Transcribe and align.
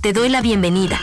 Te 0.00 0.12
doy 0.12 0.28
la 0.28 0.40
bienvenida. 0.40 1.00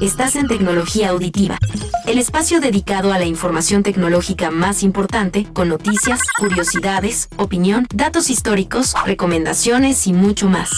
Estás 0.00 0.36
en 0.36 0.48
Tecnología 0.48 1.10
Auditiva, 1.10 1.58
el 2.06 2.18
espacio 2.18 2.60
dedicado 2.60 3.12
a 3.12 3.18
la 3.18 3.24
información 3.24 3.82
tecnológica 3.82 4.50
más 4.50 4.82
importante, 4.82 5.46
con 5.52 5.68
noticias, 5.68 6.20
curiosidades, 6.38 7.28
opinión, 7.36 7.86
datos 7.94 8.30
históricos, 8.30 8.94
recomendaciones 9.06 10.06
y 10.06 10.12
mucho 10.12 10.48
más. 10.48 10.70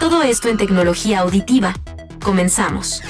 Todo 0.00 0.22
esto 0.22 0.48
en 0.48 0.56
Tecnología 0.56 1.20
Auditiva. 1.20 1.74
Comenzamos. 2.22 3.02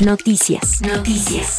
Noticias. 0.00 0.80
Noticias. 0.80 1.58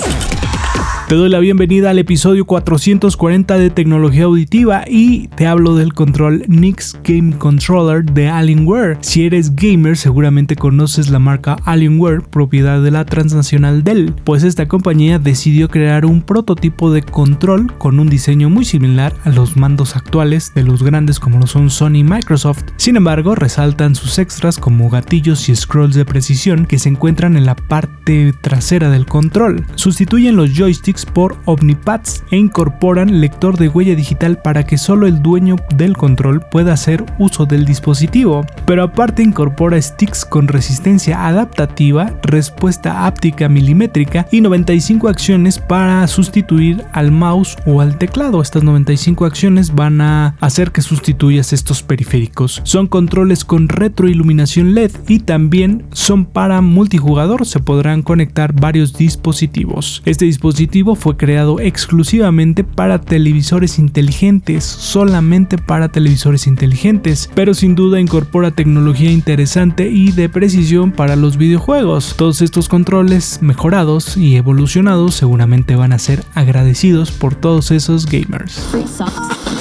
Te 1.12 1.18
doy 1.18 1.28
la 1.28 1.40
bienvenida 1.40 1.90
al 1.90 2.00
episodio 2.00 2.46
440 2.46 3.58
de 3.58 3.70
Tecnología 3.70 4.24
Auditiva 4.24 4.86
y 4.88 5.28
te 5.28 5.46
hablo 5.46 5.76
del 5.76 5.94
control 5.94 6.46
Nix 6.48 6.98
Game 7.04 7.38
Controller 7.38 8.06
de 8.06 8.30
Alienware. 8.30 8.98
Si 9.02 9.26
eres 9.26 9.54
gamer 9.54 9.98
seguramente 9.98 10.56
conoces 10.56 11.10
la 11.10 11.20
marca 11.20 11.58
Alienware, 11.66 12.22
propiedad 12.22 12.82
de 12.82 12.92
la 12.92 13.04
transnacional 13.04 13.84
Dell, 13.84 14.14
pues 14.24 14.44
esta 14.44 14.70
compañía 14.70 15.20
decidió 15.20 15.68
crear 15.68 16.06
un 16.06 16.22
prototipo 16.22 16.94
de 16.94 17.04
control 17.04 17.74
con 17.78 18.00
un 18.00 18.10
diseño 18.10 18.50
muy 18.50 18.64
similar 18.64 19.14
a 19.26 19.32
los 19.32 19.58
mandos 19.58 19.98
actuales 19.98 20.54
de 20.56 20.64
los 20.64 20.82
grandes 20.82 21.20
como 21.20 21.40
lo 21.40 21.48
son 21.48 21.70
Sony 21.70 21.96
y 21.96 22.04
Microsoft. 22.06 22.64
Sin 22.78 22.96
embargo, 22.96 23.36
resaltan 23.36 23.96
sus 23.96 24.18
extras 24.18 24.58
como 24.58 24.90
gatillos 24.90 25.50
y 25.50 25.56
scrolls 25.58 25.96
de 25.96 26.06
precisión 26.06 26.66
que 26.66 26.80
se 26.80 26.88
encuentran 26.88 27.36
en 27.36 27.46
la 27.46 27.58
parte 27.58 28.31
trasera 28.34 28.90
del 28.90 29.06
control. 29.06 29.66
Sustituyen 29.76 30.36
los 30.36 30.54
joysticks 30.54 31.06
por 31.06 31.38
Omnipads 31.46 32.24
e 32.32 32.38
incorporan 32.38 33.22
lector 33.22 33.58
de 33.58 33.70
huella 33.70 33.96
digital 33.96 34.42
para 34.42 34.66
que 34.66 34.78
solo 34.78 35.08
el 35.08 35.22
dueño 35.22 35.56
del 35.76 35.98
control 35.98 36.42
pueda 36.52 36.74
hacer 36.74 37.06
uso 37.20 37.46
del 37.46 37.66
dispositivo. 37.66 38.46
Pero 38.66 38.84
aparte 38.84 39.24
incorpora 39.24 39.82
sticks 39.82 40.26
con 40.26 40.48
resistencia 40.48 41.28
adaptativa, 41.28 42.14
respuesta 42.24 43.06
áptica 43.06 43.50
milimétrica 43.50 44.28
y 44.32 44.42
95 44.42 45.08
acciones 45.08 45.60
para 45.60 46.08
sustituir 46.08 46.84
al 46.94 47.12
mouse 47.12 47.58
o 47.66 47.82
al 47.82 47.98
teclado. 47.98 48.42
Estas 48.42 48.64
95 48.64 49.26
acciones 49.26 49.76
van 49.76 50.02
a 50.02 50.36
hacer 50.40 50.72
que 50.72 50.82
sustituyas 50.82 51.54
estos 51.54 51.84
periféricos. 51.84 52.62
Son 52.64 52.88
controles 52.88 53.46
con 53.46 53.68
retroiluminación 53.68 54.76
LED 54.76 54.92
y 55.08 55.20
también 55.20 55.84
son 55.92 56.26
para 56.26 56.62
multijugador. 56.62 57.46
Se 57.46 57.60
podrán 57.60 58.02
conectar 58.02 58.21
varios 58.54 58.94
dispositivos. 58.94 60.02
Este 60.06 60.26
dispositivo 60.26 60.96
fue 60.96 61.18
creado 61.18 61.60
exclusivamente 61.60 62.64
para 62.64 63.02
televisores 63.02 63.80
inteligentes, 63.80 64.64
solamente 64.64 65.58
para 65.58 65.90
televisores 65.90 66.48
inteligentes, 66.48 67.30
pero 67.34 67.54
sin 67.54 67.76
duda 67.76 68.00
incorpora 68.00 68.52
tecnología 68.52 69.12
interesante 69.12 69.90
y 69.90 70.12
de 70.12 70.30
precisión 70.30 70.92
para 70.92 71.16
los 71.16 71.38
videojuegos. 71.38 72.16
Todos 72.18 72.42
estos 72.42 72.70
controles 72.70 73.40
mejorados 73.42 74.18
y 74.18 74.36
evolucionados 74.36 75.16
seguramente 75.16 75.76
van 75.76 75.94
a 75.94 76.00
ser 76.00 76.24
agradecidos 76.34 77.12
por 77.12 77.36
todos 77.36 77.72
esos 77.72 78.06
gamers. 78.06 78.62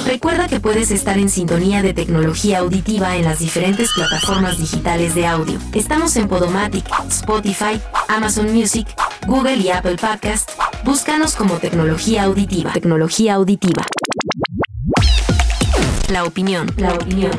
Recuerda 0.05 0.40
que 0.51 0.59
puedes 0.59 0.91
estar 0.91 1.17
en 1.17 1.29
sintonía 1.29 1.81
de 1.81 1.93
tecnología 1.93 2.59
auditiva 2.59 3.15
en 3.15 3.23
las 3.23 3.39
diferentes 3.39 3.89
plataformas 3.93 4.57
digitales 4.57 5.15
de 5.15 5.25
audio. 5.25 5.57
Estamos 5.73 6.17
en 6.17 6.27
Podomatic, 6.27 6.85
Spotify, 7.07 7.79
Amazon 8.09 8.53
Music, 8.53 8.85
Google 9.27 9.55
y 9.55 9.69
Apple 9.69 9.95
Podcast. 9.95 10.51
Búscanos 10.83 11.37
como 11.37 11.55
tecnología 11.55 12.23
auditiva. 12.23 12.73
Tecnología 12.73 13.35
auditiva. 13.35 13.85
La 16.09 16.25
opinión. 16.25 16.69
La 16.75 16.95
opinión. 16.95 17.31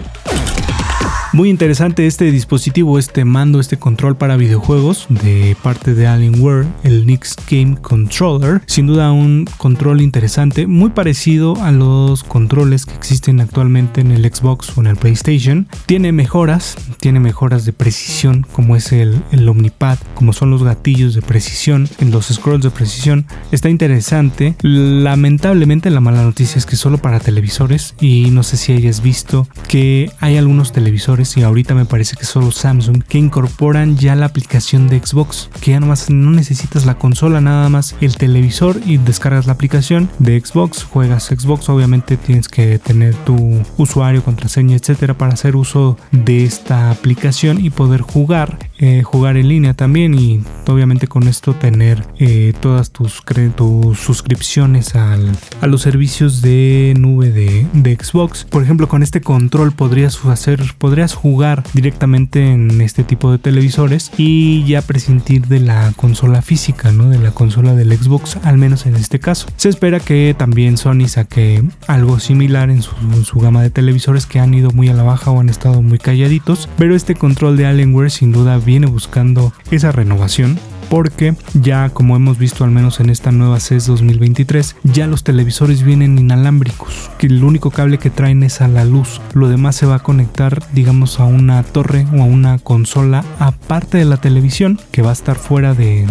Muy 1.34 1.48
interesante 1.48 2.06
este 2.06 2.30
dispositivo, 2.30 2.98
este 2.98 3.24
mando, 3.24 3.58
este 3.58 3.78
control 3.78 4.16
para 4.16 4.36
videojuegos 4.36 5.06
de 5.08 5.56
parte 5.62 5.94
de 5.94 6.06
Alienware, 6.06 6.66
el 6.84 7.06
Nix 7.06 7.36
Game 7.50 7.78
Controller. 7.80 8.60
Sin 8.66 8.86
duda 8.86 9.12
un 9.12 9.48
control 9.56 10.02
interesante, 10.02 10.66
muy 10.66 10.90
parecido 10.90 11.56
a 11.62 11.72
los 11.72 12.22
controles 12.22 12.84
que 12.84 12.92
existen 12.92 13.40
actualmente 13.40 14.02
en 14.02 14.10
el 14.10 14.30
Xbox 14.30 14.76
o 14.76 14.82
en 14.82 14.88
el 14.88 14.96
PlayStation. 14.96 15.68
Tiene 15.86 16.12
mejoras, 16.12 16.76
tiene 17.00 17.18
mejoras 17.18 17.64
de 17.64 17.72
precisión 17.72 18.46
como 18.52 18.76
es 18.76 18.92
el, 18.92 19.22
el 19.32 19.48
Omnipad, 19.48 19.96
como 20.14 20.34
son 20.34 20.50
los 20.50 20.62
gatillos 20.62 21.14
de 21.14 21.22
precisión, 21.22 21.88
en 21.98 22.10
los 22.10 22.26
scrolls 22.26 22.62
de 22.62 22.70
precisión. 22.70 23.24
Está 23.52 23.70
interesante. 23.70 24.54
Lamentablemente 24.60 25.88
la 25.88 26.00
mala 26.00 26.24
noticia 26.24 26.58
es 26.58 26.66
que 26.66 26.76
solo 26.76 26.98
para 26.98 27.20
televisores 27.20 27.94
y 28.02 28.28
no 28.32 28.42
sé 28.42 28.58
si 28.58 28.74
hayas 28.74 29.00
visto 29.00 29.48
que 29.66 30.10
hay 30.20 30.36
algunos 30.36 30.72
televisores 30.72 31.21
y 31.36 31.42
ahorita 31.42 31.74
me 31.74 31.84
parece 31.84 32.16
que 32.16 32.24
solo 32.24 32.50
Samsung 32.50 33.02
que 33.04 33.18
incorporan 33.18 33.96
ya 33.96 34.16
la 34.16 34.26
aplicación 34.26 34.88
de 34.88 34.98
Xbox, 34.98 35.48
que 35.60 35.70
ya 35.70 35.80
nomás 35.80 36.10
no 36.10 36.30
necesitas 36.30 36.84
la 36.84 36.98
consola, 36.98 37.40
nada 37.40 37.68
más 37.68 37.94
el 38.00 38.16
televisor 38.16 38.80
y 38.84 38.96
descargas 38.98 39.46
la 39.46 39.52
aplicación 39.52 40.10
de 40.18 40.40
Xbox, 40.40 40.84
juegas 40.84 41.26
Xbox, 41.26 41.68
obviamente 41.68 42.16
tienes 42.16 42.48
que 42.48 42.78
tener 42.78 43.14
tu 43.14 43.62
usuario, 43.76 44.24
contraseña, 44.24 44.76
etcétera 44.76 45.14
para 45.14 45.34
hacer 45.34 45.54
uso 45.54 45.96
de 46.10 46.44
esta 46.44 46.90
aplicación 46.90 47.64
y 47.64 47.70
poder 47.70 48.00
jugar, 48.00 48.58
eh, 48.82 49.04
jugar 49.04 49.36
en 49.36 49.46
línea 49.46 49.74
también 49.74 50.12
y 50.12 50.40
obviamente 50.66 51.06
con 51.06 51.28
esto 51.28 51.54
tener 51.54 52.04
eh, 52.18 52.52
todas 52.60 52.90
tus, 52.90 53.22
tus 53.54 53.98
suscripciones 54.00 54.96
al, 54.96 55.30
a 55.60 55.68
los 55.68 55.82
servicios 55.82 56.42
de 56.42 56.92
nube 56.98 57.30
de, 57.30 57.64
de 57.74 57.94
Xbox. 57.94 58.44
Por 58.44 58.64
ejemplo, 58.64 58.88
con 58.88 59.04
este 59.04 59.20
control 59.20 59.70
podrías 59.70 60.24
hacer, 60.24 60.60
podrías 60.78 61.14
jugar 61.14 61.62
directamente 61.74 62.50
en 62.50 62.80
este 62.80 63.04
tipo 63.04 63.30
de 63.30 63.38
televisores 63.38 64.10
y 64.16 64.64
ya 64.64 64.82
prescindir 64.82 65.46
de 65.46 65.60
la 65.60 65.92
consola 65.94 66.42
física, 66.42 66.90
¿no? 66.90 67.08
De 67.08 67.20
la 67.20 67.30
consola 67.30 67.76
del 67.76 67.96
Xbox, 67.96 68.38
al 68.42 68.58
menos 68.58 68.86
en 68.86 68.96
este 68.96 69.20
caso. 69.20 69.46
Se 69.58 69.68
espera 69.68 70.00
que 70.00 70.34
también 70.36 70.76
Sony 70.76 71.06
saque 71.06 71.62
algo 71.86 72.18
similar 72.18 72.68
en 72.68 72.82
su, 72.82 72.96
su 73.22 73.38
gama 73.38 73.62
de 73.62 73.70
televisores 73.70 74.26
que 74.26 74.40
han 74.40 74.54
ido 74.54 74.72
muy 74.72 74.88
a 74.88 74.94
la 74.94 75.04
baja 75.04 75.30
o 75.30 75.38
han 75.38 75.50
estado 75.50 75.82
muy 75.82 76.00
calladitos, 76.00 76.68
pero 76.76 76.96
este 76.96 77.14
control 77.14 77.56
de 77.56 77.66
Alienware 77.66 78.10
sin 78.10 78.32
duda 78.32 78.58
viene 78.72 78.86
buscando 78.86 79.52
esa 79.70 79.92
renovación 79.92 80.58
porque 80.92 81.34
ya 81.54 81.88
como 81.88 82.16
hemos 82.16 82.36
visto 82.36 82.64
al 82.64 82.70
menos 82.70 83.00
en 83.00 83.08
esta 83.08 83.32
nueva 83.32 83.60
CES 83.60 83.86
2023, 83.86 84.76
ya 84.84 85.06
los 85.06 85.24
televisores 85.24 85.82
vienen 85.84 86.18
inalámbricos, 86.18 87.10
que 87.16 87.28
el 87.28 87.42
único 87.42 87.70
cable 87.70 87.96
que 87.96 88.10
traen 88.10 88.42
es 88.42 88.60
a 88.60 88.68
la 88.68 88.84
luz, 88.84 89.22
lo 89.32 89.48
demás 89.48 89.74
se 89.74 89.86
va 89.86 89.94
a 89.94 90.02
conectar 90.02 90.62
digamos 90.74 91.18
a 91.18 91.24
una 91.24 91.62
torre 91.62 92.06
o 92.12 92.20
a 92.20 92.26
una 92.26 92.58
consola 92.58 93.24
aparte 93.38 93.96
de 93.96 94.04
la 94.04 94.18
televisión 94.18 94.78
que 94.90 95.00
va 95.00 95.08
a 95.08 95.14
estar 95.14 95.36
fuera 95.36 95.72
de, 95.72 96.04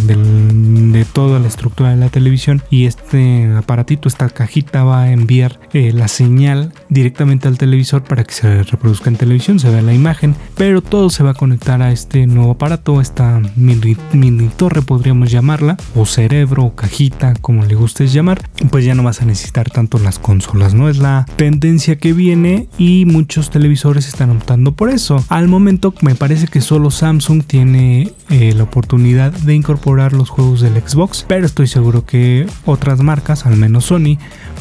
toda 1.14 1.40
la 1.40 1.48
estructura 1.48 1.92
de 1.92 1.98
la 1.98 2.10
televisión 2.10 2.64
y 2.72 2.88
este 2.88 3.54
aparatito, 3.56 4.10
esta 4.10 4.30
cajita 4.30 4.84
va 4.84 5.04
a 5.04 5.12
enviar 5.12 5.60
eh, 5.74 5.92
la 5.94 6.08
señal 6.08 6.74
directamente 6.90 7.48
al 7.48 7.60
televisor 7.60 8.04
para 8.04 8.24
que 8.24 8.34
se 8.34 8.64
reproduzca 8.64 9.12
en 9.12 9.18
televisión, 9.18 9.60
se 9.60 9.70
vea 9.70 9.84
la 9.84 9.94
imagen, 9.94 10.36
pero 10.56 10.82
todo 10.82 11.12
se 11.12 11.22
va 11.22 11.32
a 11.32 11.36
conectar 11.36 11.84
a 11.84 11.92
este 11.92 12.26
nuevo 12.26 12.54
aparato, 12.54 13.00
esta 13.00 13.40
mini, 13.56 13.96
mini 14.14 14.50
podríamos 14.80 15.30
llamarla, 15.30 15.76
o 15.96 16.06
cerebro, 16.06 16.64
o 16.64 16.76
cajita, 16.76 17.34
como 17.42 17.66
le 17.66 17.76
gustes 17.76 18.14
llamar, 18.14 18.42
pues 18.70 18.86
ya 18.86 18.96
no 18.96 19.04
vas 19.04 19.22
a 19.22 19.26
necesitar 19.26 19.70
tanto 19.70 20.00
las 20.00 20.20
consolas, 20.20 20.74
¿no? 20.74 20.88
Es 20.88 20.98
la 20.98 21.26
tendencia 21.36 21.98
que 21.98 22.14
viene 22.14 22.70
y 22.78 23.06
muchos 23.06 23.50
televisores 23.50 24.08
están 24.08 24.30
optando 24.30 24.72
por 24.72 24.90
eso. 24.90 25.24
Al 25.28 25.50
momento 25.50 25.94
me 26.02 26.16
parece 26.16 26.48
que 26.48 26.62
solo 26.62 26.92
Samsung 26.92 27.44
tiene 27.44 28.14
eh, 28.30 28.54
la 28.56 28.64
oportunidad 28.64 29.34
de 29.34 29.56
incorporar 29.56 30.14
los 30.14 30.30
juegos 30.30 30.62
del 30.62 30.74
Xbox, 30.82 31.26
pero 31.28 31.46
estoy 31.46 31.68
seguro 31.68 32.06
que 32.06 32.48
otras 32.66 33.02
marcas, 33.02 33.46
al 33.46 33.58
menos 33.58 33.86
Sony, 33.86 34.18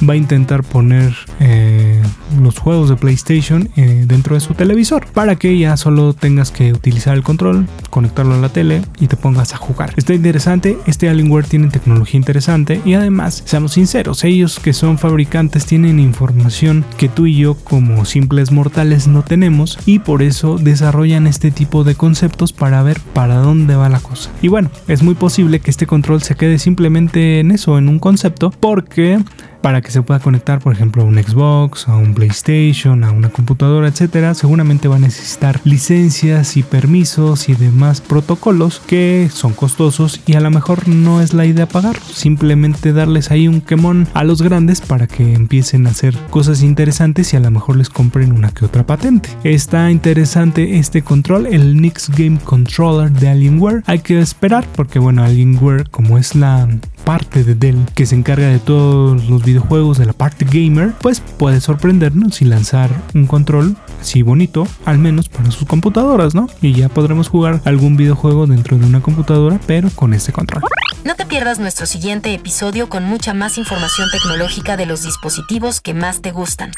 va 0.09 0.15
a 0.15 0.16
intentar 0.16 0.65
poner 0.65 1.15
eh, 1.41 2.03
los 2.41 2.59
juegos 2.59 2.88
de 2.88 2.97
PlayStation 2.97 3.69
eh, 3.77 4.04
dentro 4.06 4.34
de 4.34 4.41
su 4.41 4.54
televisor 4.54 5.06
para 5.12 5.37
que 5.37 5.59
ya 5.59 5.77
solo 5.77 6.15
tengas 6.15 6.50
que 6.50 6.72
utilizar 6.72 7.16
el 7.16 7.22
control, 7.22 7.66
conectarlo 7.91 8.34
a 8.34 8.39
la 8.39 8.48
tele 8.48 8.83
y 8.98 9.06
te 9.06 9.16
pongas 9.16 9.53
a 9.54 9.56
jugar. 9.56 9.92
Está 10.00 10.14
interesante, 10.14 10.78
este 10.86 11.10
Alienware 11.10 11.44
tiene 11.44 11.68
tecnología 11.68 12.16
interesante 12.16 12.80
y 12.86 12.94
además, 12.94 13.42
seamos 13.44 13.72
sinceros, 13.72 14.24
ellos 14.24 14.58
que 14.58 14.72
son 14.72 14.97
fabricantes 14.97 15.66
tienen 15.66 16.00
información 16.00 16.86
que 16.97 17.10
tú 17.10 17.26
y 17.26 17.36
yo 17.36 17.54
como 17.54 18.06
simples 18.06 18.50
mortales 18.50 19.06
no 19.08 19.22
tenemos 19.24 19.78
y 19.84 19.98
por 19.98 20.22
eso 20.22 20.56
desarrollan 20.56 21.26
este 21.26 21.50
tipo 21.50 21.84
de 21.84 21.97
conceptos 21.97 22.54
para 22.54 22.82
ver 22.82 22.98
para 23.12 23.36
dónde 23.36 23.76
va 23.76 23.91
la 23.91 24.00
cosa. 24.00 24.30
Y 24.41 24.48
bueno, 24.48 24.70
es 24.88 25.02
muy 25.02 25.14
posible 25.14 25.60
que 25.60 25.70
este 25.70 25.86
control 25.86 26.22
se 26.22 26.34
quede 26.34 26.58
simplemente 26.58 27.38
en 27.38 27.50
eso, 27.50 27.76
en 27.76 27.91
un 27.91 27.98
concepto, 27.98 28.53
porque 28.58 29.18
para 29.60 29.80
que 29.80 29.91
se 29.91 30.03
pueda 30.03 30.21
conectar, 30.21 30.60
por 30.60 30.72
ejemplo, 30.72 31.03
a 31.03 31.07
un 31.07 31.22
Xbox, 31.22 31.89
a 31.89 31.97
un 31.97 32.15
PlayStation, 32.15 33.04
a 33.04 33.10
una 33.10 33.30
computadora, 33.30 33.89
etcétera, 33.89 34.34
seguramente 34.34 34.89
va 34.89 34.97
a 34.97 35.01
necesitar 35.01 35.60
licencias 35.65 36.57
y 36.57 36.62
permisos 36.62 37.48
y 37.48 37.54
demás 37.54 38.01
protocolos 38.01 38.80
que 38.86 39.28
son 39.33 39.53
costosos 39.53 40.21
y 40.27 40.34
a 40.34 40.41
lo 40.41 40.51
mejor 40.51 40.89
no 40.89 41.21
es 41.21 41.34
la 41.34 41.47
idea 41.47 41.66
pagar, 41.66 41.97
simplemente 42.01 42.92
darles 42.92 43.30
ahí 43.30 43.48
un 43.48 43.60
quemón 43.60 44.09
a 44.15 44.24
los 44.24 44.42
grandes 44.42 44.80
para 44.80 45.07
que 45.07 45.34
empiecen 45.34 45.86
a 45.86 45.91
hacer 45.91 46.16
cosas 46.30 46.63
interesantes 46.63 47.33
y 47.33 47.36
a 47.36 47.41
lo 47.41 47.51
mejor 47.51 47.77
les 47.77 47.89
compren 47.89 48.33
una 48.33 48.51
que 48.51 48.65
otra 48.65 48.86
patente. 48.86 49.30
Está 49.45 49.91
interesante 49.91 50.78
este 50.78 51.03
control, 51.03 51.47
el 51.47 51.80
Nix 51.80 52.10
Game 52.10 52.39
Controller 52.45 53.10
de 53.10 53.28
Alienware. 53.28 53.83
Hay 53.86 54.01
que 54.01 54.21
esperar 54.21 54.66
porque 54.74 54.98
bueno, 54.98 55.22
Alienware 55.22 55.89
como 55.91 56.18
es 56.18 56.34
la 56.34 56.68
parte 57.04 57.45
de 57.45 57.54
Dell 57.54 57.86
que 57.95 58.06
se 58.06 58.15
encarga 58.15 58.48
de 58.48 58.59
todos 58.59 59.28
los 59.28 59.45
videojuegos 59.50 59.98
de 59.98 60.06
la 60.06 60.12
parte 60.12 60.44
gamer, 60.44 60.92
pues 61.00 61.20
puede 61.20 61.60
sorprendernos 61.60 62.41
y 62.41 62.44
lanzar 62.44 62.91
un 63.14 63.26
control 63.26 63.76
así 64.00 64.22
bonito, 64.22 64.66
al 64.84 64.98
menos 64.98 65.28
para 65.28 65.50
sus 65.50 65.66
computadoras, 65.66 66.34
¿no? 66.34 66.48
Y 66.62 66.72
ya 66.72 66.88
podremos 66.88 67.28
jugar 67.28 67.60
algún 67.64 67.97
videojuego 67.97 68.47
dentro 68.47 68.78
de 68.78 68.86
una 68.86 69.00
computadora, 69.00 69.60
pero 69.66 69.91
con 69.91 70.14
este 70.14 70.32
control. 70.32 70.62
No 71.04 71.14
te 71.16 71.26
pierdas 71.26 71.58
nuestro 71.58 71.86
siguiente 71.86 72.32
episodio 72.32 72.88
con 72.88 73.04
mucha 73.04 73.34
más 73.34 73.58
información 73.58 74.08
tecnológica 74.12 74.76
de 74.76 74.86
los 74.86 75.02
dispositivos 75.02 75.80
que 75.80 75.94
más 75.94 76.20
te 76.20 76.30
gustan. 76.30 76.72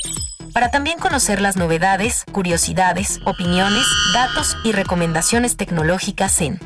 Para 0.53 0.71
también 0.71 0.99
conocer 0.99 1.41
las 1.41 1.57
novedades, 1.57 2.25
curiosidades, 2.31 3.21
opiniones, 3.25 3.85
datos 4.13 4.57
y 4.65 4.73
recomendaciones 4.73 5.57
tecnológicas 5.57 6.41
en 6.41 6.59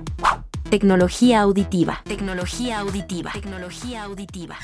Tecnología 0.71 1.43
auditiva. 1.43 2.03
Tecnología 2.05 2.81
auditiva. 2.81 3.31
Tecnología 3.33 4.03
auditiva. 4.03 4.57